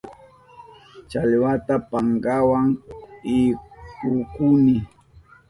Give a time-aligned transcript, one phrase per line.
[1.09, 2.59] Challwata pankawa
[3.37, 4.77] ipukuni.